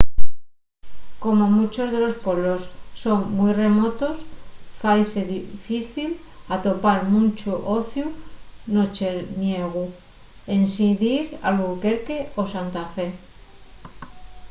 como 1.23 1.43
munchos 1.55 1.91
de 1.93 1.99
los 2.03 2.15
pueblos 2.25 2.61
son 3.03 3.19
mui 3.37 3.51
remotos 3.63 4.17
faise 4.81 5.21
difícil 5.35 6.11
atopar 6.55 6.99
munchu 7.13 7.51
ociu 7.77 8.05
nocherniegu 8.73 9.85
ensin 10.57 10.91
dir 11.01 11.23
a 11.31 11.35
albuquerque 11.47 12.17
o 12.41 12.43
santa 12.53 12.83
fe 12.95 13.07